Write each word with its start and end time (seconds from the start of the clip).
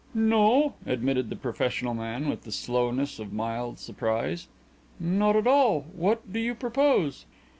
"No," 0.15 0.73
admitted 0.87 1.29
the 1.29 1.35
professional 1.35 1.93
man, 1.93 2.27
with 2.27 2.41
the 2.43 2.51
slowness 2.51 3.19
of 3.19 3.31
mild 3.31 3.77
surprise. 3.77 4.47
"Not 4.99 5.35
at 5.35 5.45
all. 5.45 5.81
What 5.95 6.33
do 6.33 6.39
you 6.39 6.55
propose?" 6.55 7.25